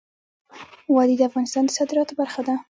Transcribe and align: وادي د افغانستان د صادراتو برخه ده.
وادي 0.93 1.15
د 1.17 1.21
افغانستان 1.29 1.63
د 1.65 1.69
صادراتو 1.77 2.13
برخه 2.21 2.41
ده. 2.47 2.53